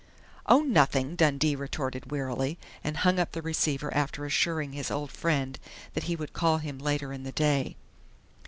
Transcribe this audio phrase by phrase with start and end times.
[0.47, 5.59] "Oh, nothing!" Dundee retorted wearily, and hung up the receiver after assuring his old friend
[5.93, 7.75] that he would call on him later in the day.